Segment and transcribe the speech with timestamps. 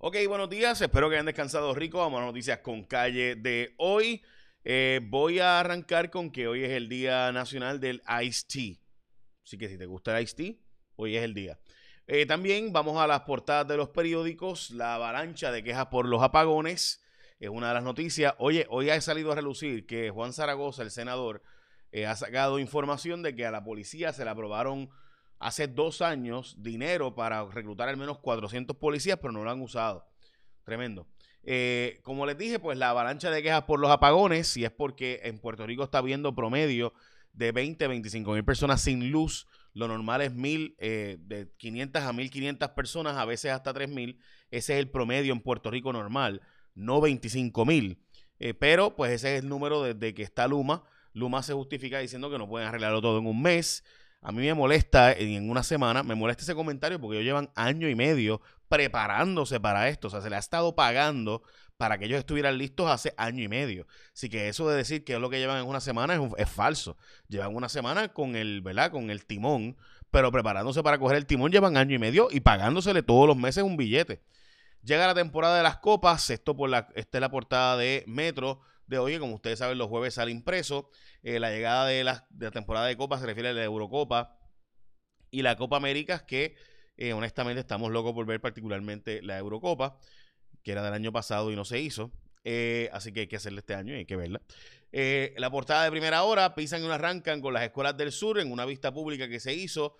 [0.00, 0.80] Ok, buenos días.
[0.80, 1.98] Espero que hayan descansado rico.
[1.98, 4.22] Vamos a noticias con calle de hoy.
[4.62, 8.76] Eh, voy a arrancar con que hoy es el Día Nacional del Ice Tea.
[9.44, 10.54] Así que si te gusta el Ice Tea,
[10.94, 11.58] hoy es el día.
[12.06, 14.70] Eh, también vamos a las portadas de los periódicos.
[14.70, 17.02] La avalancha de quejas por los apagones
[17.40, 18.34] es una de las noticias.
[18.38, 21.42] Oye, hoy ha salido a relucir que Juan Zaragoza, el senador,
[21.90, 24.90] eh, ha sacado información de que a la policía se le aprobaron
[25.38, 30.06] hace dos años dinero para reclutar al menos 400 policías, pero no lo han usado.
[30.64, 31.06] Tremendo.
[31.42, 35.20] Eh, como les dije, pues la avalancha de quejas por los apagones, si es porque
[35.24, 36.92] en Puerto Rico está viendo promedio
[37.32, 42.12] de 20, 25 mil personas sin luz, lo normal es mil, eh, de 500 a
[42.12, 44.18] 1500 personas, a veces hasta 3000,
[44.50, 46.42] ese es el promedio en Puerto Rico normal,
[46.74, 48.02] no 25 mil.
[48.40, 50.84] Eh, pero pues ese es el número desde que está Luma.
[51.12, 53.84] Luma se justifica diciendo que no pueden arreglarlo todo en un mes.
[54.20, 57.88] A mí me molesta en una semana, me molesta ese comentario porque ellos llevan año
[57.88, 60.08] y medio preparándose para esto.
[60.08, 61.42] O sea, se le ha estado pagando
[61.76, 63.86] para que ellos estuvieran listos hace año y medio.
[64.12, 66.96] Así que eso de decir que es lo que llevan en una semana es, falso.
[67.28, 68.90] Llevan una semana con el, ¿verdad?
[68.90, 69.76] Con el timón,
[70.10, 73.62] pero preparándose para coger el timón llevan año y medio y pagándosele todos los meses
[73.62, 74.20] un billete.
[74.82, 78.60] Llega la temporada de las copas, esto por la, esta es la portada de Metro
[78.88, 80.90] de hoy, como ustedes saben, los jueves sale impreso.
[81.22, 84.38] Eh, la llegada de la, temporada de Copa se refiere a la Eurocopa
[85.30, 86.56] y la Copa América, que
[86.96, 89.98] eh, honestamente estamos locos por ver particularmente la Eurocopa,
[90.62, 92.10] que era del año pasado y no se hizo.
[92.44, 94.40] Eh, así que hay que hacerle este año y hay que verla.
[94.90, 98.64] la portada de primera hora, pisan y arrancan con las escuelas del sur en una
[98.64, 99.96] vista pública que se hizo.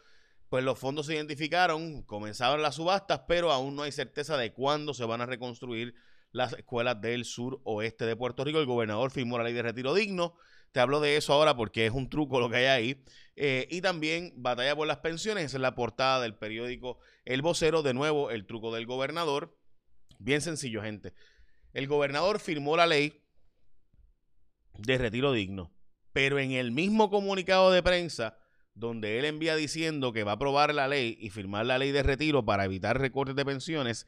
[0.48, 4.94] Pues los fondos se identificaron, comenzaron las subastas, pero aún no hay certeza de cuándo
[4.94, 5.94] se van a reconstruir
[6.32, 8.60] las escuelas del sur oeste de Puerto Rico.
[8.60, 10.34] El gobernador firmó la ley de retiro digno.
[10.72, 13.04] Te hablo de eso ahora porque es un truco lo que hay ahí.
[13.36, 15.44] Eh, y también batalla por las pensiones.
[15.44, 17.82] Esa es la portada del periódico El Vocero.
[17.82, 19.56] De nuevo, el truco del gobernador.
[20.18, 21.14] Bien sencillo, gente.
[21.72, 23.22] El gobernador firmó la ley
[24.78, 25.72] de retiro digno.
[26.12, 28.38] Pero en el mismo comunicado de prensa,
[28.74, 32.02] donde él envía diciendo que va a aprobar la ley y firmar la ley de
[32.02, 34.06] retiro para evitar recortes de pensiones,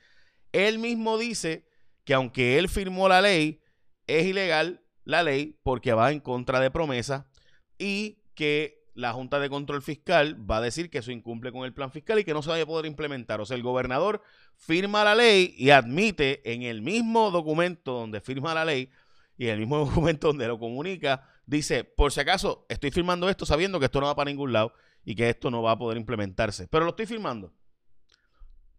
[0.52, 1.69] él mismo dice
[2.10, 3.60] que aunque él firmó la ley,
[4.08, 7.30] es ilegal la ley porque va en contra de promesa
[7.78, 11.72] y que la Junta de Control Fiscal va a decir que eso incumple con el
[11.72, 13.40] plan fiscal y que no se vaya a poder implementar.
[13.40, 14.22] O sea, el gobernador
[14.56, 18.90] firma la ley y admite en el mismo documento donde firma la ley
[19.38, 23.46] y en el mismo documento donde lo comunica, dice, por si acaso estoy firmando esto
[23.46, 24.72] sabiendo que esto no va para ningún lado
[25.04, 26.66] y que esto no va a poder implementarse.
[26.66, 27.52] Pero lo estoy firmando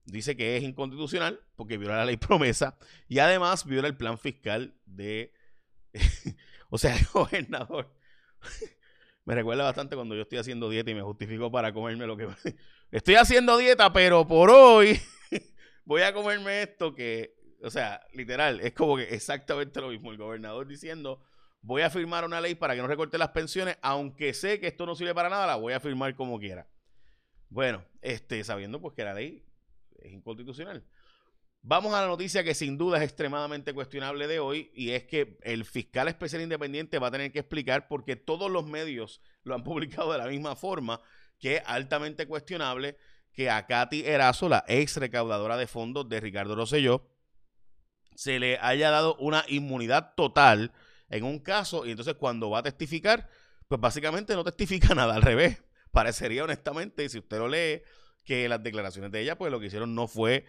[0.06, 4.76] dice que es inconstitucional porque viola la ley promesa y además viola el plan fiscal
[4.86, 5.34] de...
[6.70, 7.94] o sea, el gobernador
[9.26, 12.28] me recuerda bastante cuando yo estoy haciendo dieta y me justifico para comerme lo que...
[12.92, 15.00] estoy haciendo dieta, pero por hoy
[15.86, 17.40] voy a comerme esto que...
[17.64, 20.12] O sea, literal, es como que exactamente lo mismo.
[20.12, 21.22] El gobernador diciendo,
[21.62, 24.88] voy a firmar una ley para que no recorte las pensiones, aunque sé que esto
[24.88, 26.68] no sirve para nada, la voy a firmar como quiera.
[27.50, 29.46] Bueno, este, sabiendo pues que la ley
[30.02, 30.86] es inconstitucional.
[31.64, 35.38] Vamos a la noticia que sin duda es extremadamente cuestionable de hoy y es que
[35.44, 39.64] el fiscal especial independiente va a tener que explicar porque todos los medios lo han
[39.64, 41.02] publicado de la misma forma
[41.40, 42.98] que es altamente cuestionable
[43.32, 47.08] que a Katy Erazo, la ex recaudadora de fondos de Ricardo Rosselló,
[48.16, 50.74] se le haya dado una inmunidad total
[51.10, 53.30] en un caso y entonces cuando va a testificar,
[53.68, 55.64] pues básicamente no testifica nada, al revés.
[55.92, 57.84] Parecería honestamente, si usted lo lee,
[58.24, 60.46] que las declaraciones de ella, pues lo que hicieron no fue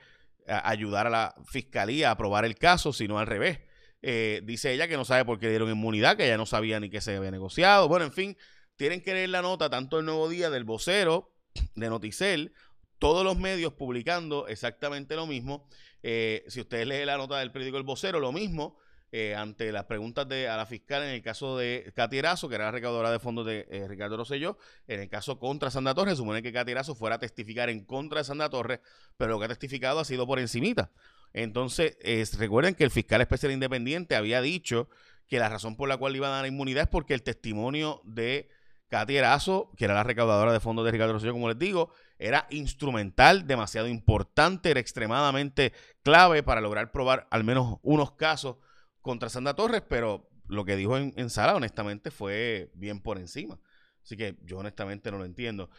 [0.47, 3.61] eh, ayudar a la fiscalía a aprobar el caso, sino al revés.
[4.03, 6.91] Eh, dice ella que no sabe por qué dieron inmunidad, que ella no sabía ni
[6.91, 7.89] que se había negociado.
[7.89, 8.37] Bueno, en fin,
[8.77, 11.33] tienen que leer la nota tanto el Nuevo Día del vocero
[11.75, 12.53] de Noticel,
[12.99, 15.69] todos los medios publicando exactamente lo mismo.
[16.03, 18.79] Eh, si ustedes leen la nota del periódico El Vocero, lo mismo.
[19.15, 22.65] Eh, ante las preguntas de, a la fiscal en el caso de Catierazo, que era
[22.65, 24.57] la recaudadora de fondos de eh, Ricardo Rosselló,
[24.89, 28.25] en el caso contra Sandra Torres, supone que Catierazo fuera a testificar en contra de
[28.25, 28.81] Sandra Torres,
[29.19, 30.93] pero lo que ha testificado ha sido por encimita.
[31.35, 31.99] Entonces,
[32.39, 34.89] recuerden que el fiscal especial independiente había dicho
[35.29, 38.01] que la razón por la cual le iba a dar inmunidad es porque el testimonio
[38.05, 38.49] de
[38.89, 43.47] Catierazo, que era la recaudadora de fondos de Ricardo Rosselló, como les digo, era instrumental,
[43.47, 48.57] demasiado importante, era extremadamente clave para lograr probar al menos unos casos
[49.03, 53.59] contra Sandra Torres, pero lo que dijo en, sala, honestamente, fue bien por encima.
[54.03, 55.71] Así que yo honestamente no lo entiendo.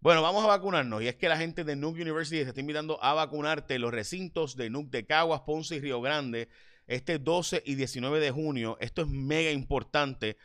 [0.00, 1.02] Bueno, vamos a vacunarnos.
[1.02, 4.56] Y es que la gente de Nuke University se está invitando a vacunarte los recintos
[4.56, 6.48] de Nuke de Caguas, Ponce y Río Grande
[6.88, 8.76] este 12 y 19 de junio.
[8.80, 10.36] Esto es mega importante.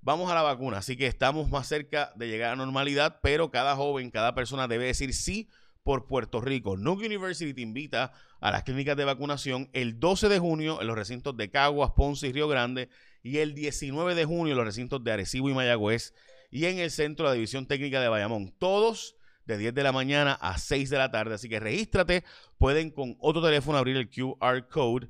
[0.00, 0.78] Vamos a la vacuna.
[0.78, 4.68] Así que estamos más cerca de llegar a la normalidad, pero cada joven, cada persona
[4.68, 5.48] debe decir sí
[5.86, 6.76] por Puerto Rico.
[6.76, 10.96] Nuke University te invita a las clínicas de vacunación el 12 de junio en los
[10.96, 12.88] recintos de Caguas, Ponce y Río Grande
[13.22, 16.12] y el 19 de junio en los recintos de Arecibo y Mayagüez
[16.50, 18.52] y en el centro de la División Técnica de Bayamón.
[18.58, 21.36] Todos de 10 de la mañana a 6 de la tarde.
[21.36, 22.24] Así que regístrate.
[22.58, 25.08] Pueden con otro teléfono abrir el QR code.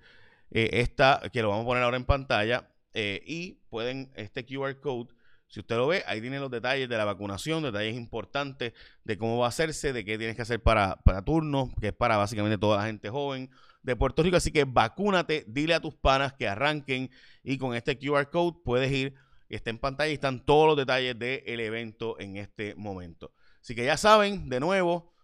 [0.50, 2.69] Eh, esta, que lo vamos a poner ahora en pantalla.
[2.93, 5.14] Eh, y pueden, este QR code,
[5.48, 8.72] si usted lo ve, ahí tiene los detalles de la vacunación, detalles importantes
[9.04, 11.93] de cómo va a hacerse, de qué tienes que hacer para, para turnos, que es
[11.93, 13.50] para básicamente toda la gente joven
[13.82, 14.37] de Puerto Rico.
[14.37, 17.10] Así que vacúnate, dile a tus panas que arranquen
[17.43, 19.14] y con este QR code puedes ir.
[19.48, 23.32] Está en pantalla y están todos los detalles del evento en este momento.
[23.62, 25.14] Así que ya saben, de nuevo,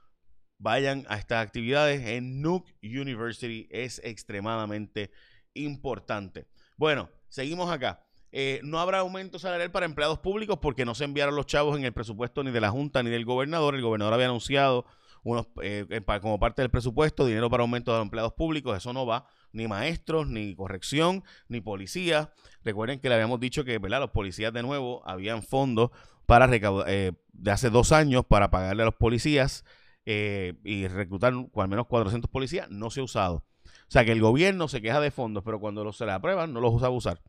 [0.59, 3.67] vayan a estas actividades en Nuke University.
[3.71, 5.11] Es extremadamente
[5.55, 6.47] importante.
[6.77, 8.02] Bueno, seguimos acá.
[8.33, 11.85] Eh, no habrá aumento salarial para empleados públicos porque no se enviaron los chavos en
[11.85, 13.75] el presupuesto ni de la Junta ni del gobernador.
[13.75, 14.87] El gobernador había anunciado
[15.23, 15.87] unos, eh,
[16.21, 18.77] como parte del presupuesto dinero para aumento de los empleados públicos.
[18.77, 19.27] Eso no va.
[19.53, 22.33] Ni maestros, ni corrección, ni policía.
[22.65, 25.91] Recuerden que le habíamos dicho que los policías de nuevo habían fondos
[26.27, 26.49] para
[26.87, 29.65] eh, de hace dos años para pagarle a los policías
[30.07, 33.45] eh, y reclutar al menos 400 policías, no se ha usado.
[33.65, 36.53] O sea que el gobierno se queja de fondos, pero cuando los, se le aprueban
[36.53, 37.21] no los usa a usar.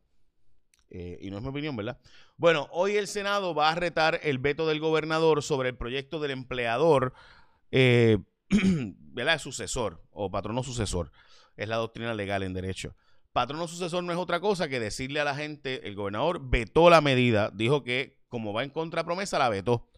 [0.95, 1.99] Eh, y no es mi opinión, ¿verdad?
[2.37, 6.31] Bueno, hoy el Senado va a retar el veto del gobernador sobre el proyecto del
[6.31, 7.13] empleador,
[7.71, 9.39] ¿verdad?
[9.39, 11.11] Sucesor o patrono sucesor.
[11.57, 12.95] Es la doctrina legal en derecho.
[13.31, 17.01] Patrono sucesor no es otra cosa que decirle a la gente, el gobernador vetó la
[17.01, 19.89] medida, dijo que como va en contra promesa, la vetó.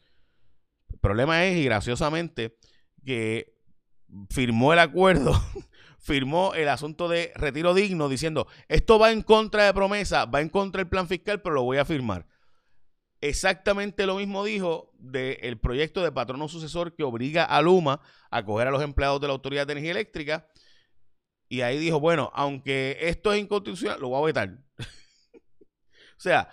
[0.92, 2.58] El problema es, y graciosamente,
[3.06, 3.54] que
[4.30, 5.34] firmó el acuerdo,
[6.06, 10.50] firmó el asunto de retiro digno diciendo, esto va en contra de promesa, va en
[10.50, 12.28] contra del plan fiscal, pero lo voy a firmar.
[13.22, 18.68] Exactamente lo mismo dijo del proyecto de patrono sucesor que obliga a Luma a coger
[18.68, 20.48] a los empleados de la Autoridad de Energía Eléctrica.
[21.50, 24.60] Y ahí dijo, bueno, aunque esto es inconstitucional, lo voy a vetar.
[24.78, 26.50] o sea,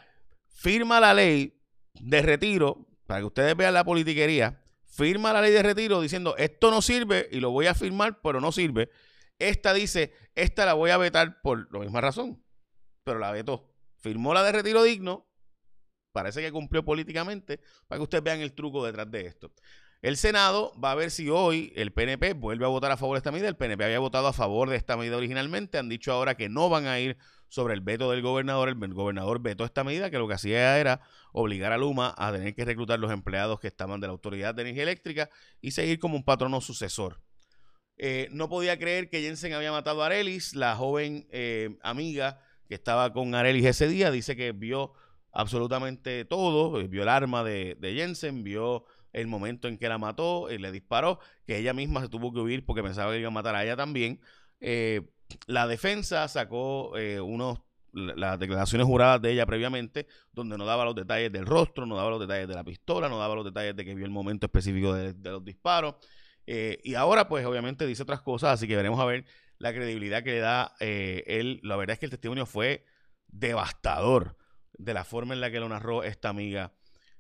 [0.49, 1.61] firma la ley,
[2.01, 6.71] de retiro, para que ustedes vean la politiquería, firma la ley de retiro diciendo esto
[6.71, 8.89] no sirve y lo voy a firmar, pero no sirve.
[9.43, 12.45] Esta dice, esta la voy a vetar por la misma razón,
[13.03, 13.75] pero la vetó.
[13.97, 15.29] Firmó la de retiro digno,
[16.13, 19.53] parece que cumplió políticamente, para que ustedes vean el truco detrás de esto.
[20.01, 23.19] El Senado va a ver si hoy el PNP vuelve a votar a favor de
[23.19, 23.49] esta medida.
[23.49, 25.79] El PNP había votado a favor de esta medida originalmente.
[25.79, 27.17] Han dicho ahora que no van a ir
[27.49, 28.69] sobre el veto del gobernador.
[28.69, 31.01] El gobernador vetó esta medida que lo que hacía era
[31.33, 34.63] obligar a Luma a tener que reclutar los empleados que estaban de la Autoridad de
[34.63, 35.31] Energía Eléctrica
[35.61, 37.21] y seguir como un patrono sucesor.
[37.99, 42.75] Eh, no podía creer que Jensen había matado a Arelis, la joven eh, amiga que
[42.75, 44.11] estaba con Arelis ese día.
[44.11, 44.93] Dice que vio
[45.33, 50.51] absolutamente todo, eh, vio el arma de, Jensen, vio el momento en que la mató,
[50.51, 53.33] y le disparó, que ella misma se tuvo que huir porque pensaba que iba a
[53.33, 54.21] matar a ella también.
[54.61, 55.11] Eh,
[55.47, 57.61] la defensa sacó eh, unos
[57.95, 62.09] las declaraciones juradas de ella previamente, donde no daba los detalles del rostro, no daba
[62.09, 64.95] los detalles de la pistola, no daba los detalles de que vio el momento específico
[64.95, 65.97] de, los disparos.
[66.47, 69.25] Eh, y ahora, pues, obviamente dice otras cosas, así que veremos a ver
[69.59, 71.61] la credibilidad que le da eh, él.
[71.63, 72.85] La verdad es que el testimonio fue
[73.29, 74.37] devastador
[74.73, 76.73] de la forma en la que lo narró esta amiga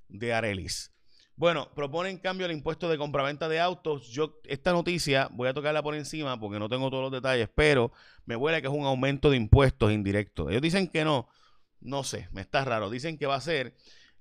[0.08, 0.92] de Arelis.
[1.36, 4.08] Bueno, proponen cambio al impuesto de compraventa de autos.
[4.08, 7.90] Yo esta noticia voy a tocarla por encima porque no tengo todos los detalles, pero
[8.26, 10.50] me huele que es un aumento de impuestos indirectos.
[10.50, 11.28] Ellos dicen que no,
[11.80, 12.90] no sé, me está raro.
[12.90, 13.74] Dicen que va a ser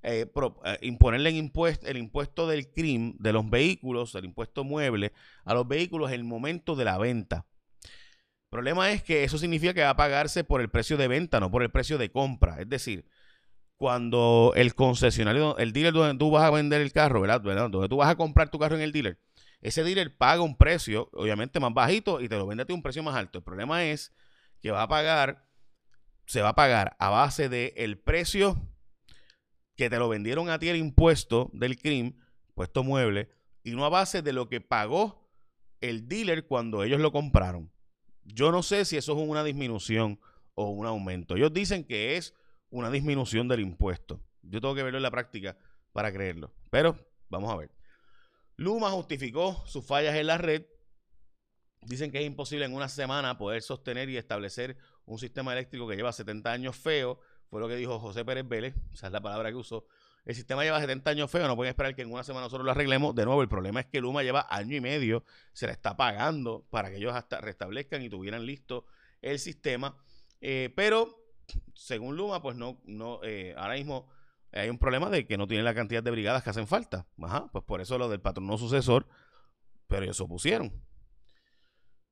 [0.03, 0.31] eh,
[0.65, 5.13] eh, imponerle el impuesto, el impuesto del crimen de los vehículos, el impuesto mueble
[5.45, 7.45] a los vehículos en el momento de la venta.
[7.83, 11.39] El problema es que eso significa que va a pagarse por el precio de venta,
[11.39, 12.59] no por el precio de compra.
[12.59, 13.05] Es decir,
[13.77, 17.41] cuando el concesionario, el dealer donde tú vas a vender el carro, ¿verdad?
[17.41, 19.19] Donde tú vas a comprar tu carro en el dealer,
[19.61, 23.03] ese dealer paga un precio, obviamente más bajito, y te lo vende a un precio
[23.03, 23.37] más alto.
[23.37, 24.13] El problema es
[24.61, 25.47] que va a pagar,
[26.25, 28.70] se va a pagar a base del el precio
[29.75, 32.13] que te lo vendieron a ti el impuesto del CRIM,
[32.49, 33.29] impuesto mueble,
[33.63, 35.29] y no a base de lo que pagó
[35.81, 37.71] el dealer cuando ellos lo compraron.
[38.23, 40.19] Yo no sé si eso es una disminución
[40.53, 41.35] o un aumento.
[41.35, 42.35] Ellos dicen que es
[42.69, 44.21] una disminución del impuesto.
[44.41, 45.57] Yo tengo que verlo en la práctica
[45.91, 46.53] para creerlo.
[46.69, 46.97] Pero
[47.29, 47.71] vamos a ver.
[48.57, 50.65] Luma justificó sus fallas en la red.
[51.81, 55.95] Dicen que es imposible en una semana poder sostener y establecer un sistema eléctrico que
[55.95, 57.19] lleva 70 años feo.
[57.51, 58.73] Fue lo que dijo José Pérez Vélez.
[58.93, 59.85] Esa es la palabra que usó.
[60.23, 61.45] El sistema lleva 70 años feo.
[61.49, 63.13] No pueden esperar que en una semana nosotros lo arreglemos.
[63.13, 65.25] De nuevo, el problema es que Luma lleva año y medio.
[65.51, 68.85] Se le está pagando para que ellos hasta restablezcan y tuvieran listo
[69.21, 69.97] el sistema.
[70.39, 71.25] Eh, pero
[71.75, 74.07] según Luma, pues no, no, eh, ahora mismo
[74.53, 77.05] hay un problema de que no tienen la cantidad de brigadas que hacen falta.
[77.21, 79.07] Ajá, pues por eso lo del patrono sucesor,
[79.87, 80.71] pero ellos se opusieron.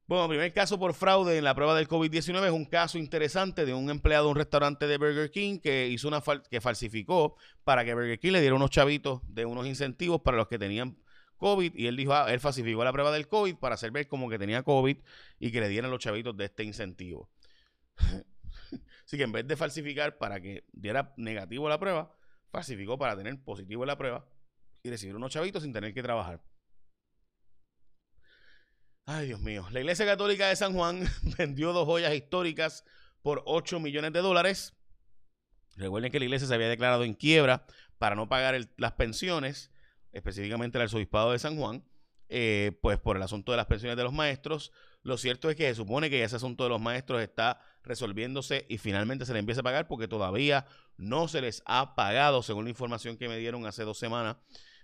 [0.10, 3.76] Bueno, primer caso por fraude en la prueba del COVID-19 es un caso interesante de
[3.76, 7.94] un empleado de un restaurante de Burger King que hizo una que falsificó para que
[7.94, 10.98] Burger King le diera unos chavitos de unos incentivos para los que tenían
[11.38, 14.32] COVID y él dijo, ah, él falsificó la prueba del COVID para hacer ver como
[14.32, 14.98] que tenía COVID
[15.38, 17.30] y que le dieran los chavitos de este incentivo.
[19.06, 22.12] Así que en vez de falsificar para que diera negativo la prueba,
[22.52, 24.28] falsificó para tener positivo la prueba
[24.82, 26.42] y recibir unos chavitos sin tener que trabajar.
[29.12, 29.66] Ay, Dios mío.
[29.72, 31.04] La Iglesia Católica de San Juan
[31.40, 32.86] vendió dos joyas históricas
[33.24, 34.76] por 8 millones de dólares.
[35.78, 37.66] Recuerden que la iglesia se había declarado en quiebra
[37.98, 39.72] para no pagar las pensiones,
[40.12, 41.84] específicamente el arzobispado de San Juan,
[42.28, 44.72] eh, pues por el asunto de las pensiones de los maestros.
[45.02, 48.78] Lo cierto es que se supone que ese asunto de los maestros está resolviéndose y
[48.78, 52.70] finalmente se le empieza a pagar porque todavía no se les ha pagado, según la
[52.70, 54.38] información que me dieron hace dos semanas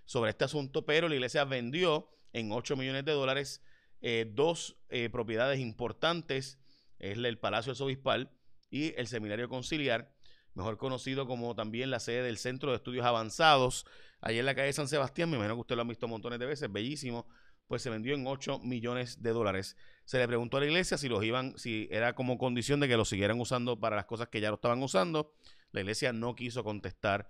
[0.04, 3.62] sobre este asunto, pero la iglesia vendió en 8 millones de dólares
[4.00, 6.58] eh, dos eh, propiedades importantes,
[6.98, 8.30] es el Palacio Arzobispal
[8.70, 10.12] y el Seminario Conciliar,
[10.54, 13.86] mejor conocido como también la sede del Centro de Estudios Avanzados,
[14.20, 16.46] allá en la calle San Sebastián, me imagino que usted lo ha visto montones de
[16.46, 17.26] veces, bellísimo,
[17.66, 19.76] pues se vendió en 8 millones de dólares.
[20.04, 22.96] Se le preguntó a la iglesia si los iban, si era como condición de que
[22.96, 25.34] los siguieran usando para las cosas que ya lo estaban usando.
[25.72, 27.28] La iglesia no quiso contestar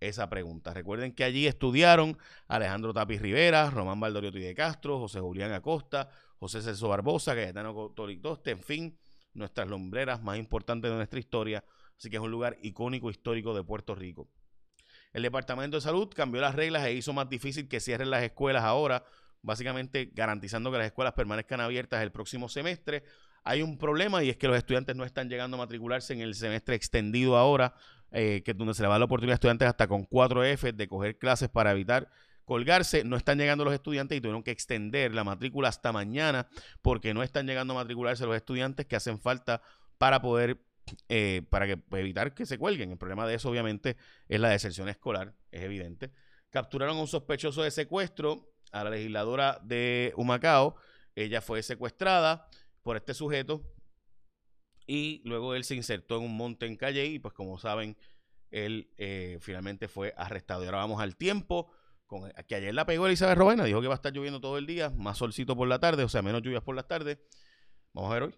[0.00, 0.74] esa pregunta.
[0.74, 6.08] Recuerden que allí estudiaron Alejandro Tapis Rivera, Román Valdoriotti de Castro, José Julián Acosta,
[6.38, 8.98] José Celso Barbosa, Cayetano Torictoste, en fin,
[9.32, 11.64] nuestras lumbreras más importantes de nuestra historia.
[11.96, 14.28] Así que es un lugar icónico histórico de Puerto Rico.
[15.12, 18.64] El Departamento de Salud cambió las reglas e hizo más difícil que cierren las escuelas
[18.64, 19.04] ahora,
[19.42, 23.04] básicamente garantizando que las escuelas permanezcan abiertas el próximo semestre.
[23.44, 26.34] Hay un problema y es que los estudiantes no están llegando a matricularse en el
[26.34, 27.74] semestre extendido ahora
[28.16, 30.86] eh, que donde se le va la oportunidad a estudiantes hasta con 4 F de
[30.86, 32.08] coger clases para evitar
[32.44, 33.02] colgarse.
[33.02, 36.46] No están llegando los estudiantes y tuvieron que extender la matrícula hasta mañana
[36.80, 39.62] porque no están llegando a matricularse los estudiantes que hacen falta
[39.98, 40.60] para poder,
[41.08, 42.92] eh, para que, pues, evitar que se cuelguen.
[42.92, 43.96] El problema de eso obviamente
[44.28, 46.12] es la deserción escolar, es evidente.
[46.50, 50.76] Capturaron a un sospechoso de secuestro a la legisladora de Humacao.
[51.16, 52.46] Ella fue secuestrada
[52.84, 53.73] por este sujeto
[54.86, 57.96] y luego él se insertó en un monte en Calle y pues como saben,
[58.50, 60.62] él eh, finalmente fue arrestado.
[60.62, 61.70] Y ahora vamos al tiempo,
[62.06, 64.66] con, que ayer la pegó Elizabeth Robena, dijo que va a estar lloviendo todo el
[64.66, 67.18] día, más solcito por la tarde, o sea, menos lluvias por las tardes.
[67.92, 68.34] Vamos a ver hoy.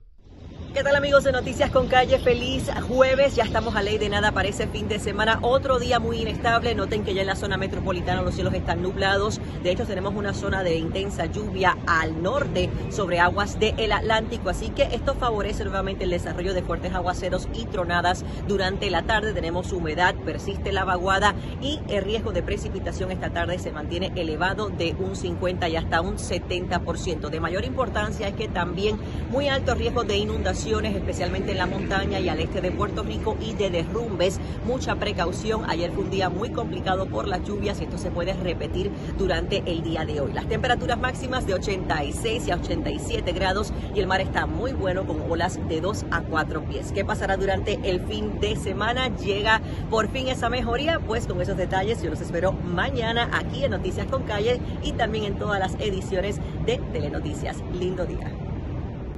[0.77, 2.19] ¿Qué tal amigos de Noticias con Calle?
[2.19, 5.39] Feliz jueves, ya estamos a ley de nada para ese fin de semana.
[5.41, 9.41] Otro día muy inestable, noten que ya en la zona metropolitana los cielos están nublados.
[9.63, 14.69] De hecho tenemos una zona de intensa lluvia al norte sobre aguas del Atlántico, así
[14.69, 19.33] que esto favorece nuevamente el desarrollo de fuertes aguaceros y tronadas durante la tarde.
[19.33, 24.69] Tenemos humedad, persiste la vaguada y el riesgo de precipitación esta tarde se mantiene elevado
[24.69, 27.31] de un 50 y hasta un 70%.
[27.31, 28.99] De mayor importancia es que también
[29.31, 33.37] muy alto riesgo de inundación especialmente en la montaña y al este de Puerto Rico
[33.41, 34.41] y de derrumbes.
[34.65, 35.69] Mucha precaución.
[35.69, 39.63] Ayer fue un día muy complicado por las lluvias y esto se puede repetir durante
[39.67, 40.33] el día de hoy.
[40.33, 45.07] Las temperaturas máximas de 86 y a 87 grados y el mar está muy bueno
[45.07, 46.93] con olas de 2 a 4 pies.
[46.93, 49.09] ¿Qué pasará durante el fin de semana?
[49.17, 51.01] Llega por fin esa mejoría.
[51.01, 55.25] Pues con esos detalles yo los espero mañana aquí en Noticias con Calle y también
[55.25, 57.57] en todas las ediciones de Telenoticias.
[57.73, 58.46] Lindo día.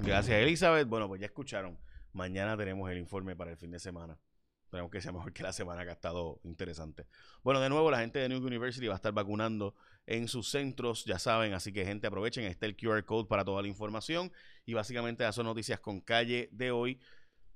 [0.02, 0.88] Gracias, Elizabeth.
[0.88, 1.78] Bueno, pues ya escucharon.
[2.12, 4.18] Mañana tenemos el informe para el fin de semana.
[4.64, 7.06] Esperemos que sea mejor que la semana que ha estado interesante.
[7.42, 9.74] Bueno, de nuevo, la gente de New University va a estar vacunando
[10.06, 13.62] en sus centros, ya saben, así que gente aprovechen, está el QR code para toda
[13.62, 14.32] la información
[14.64, 17.00] y básicamente esas son noticias con calle de hoy.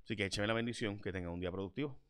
[0.04, 2.01] Así que échenme la bendición, que tengan un día productivo.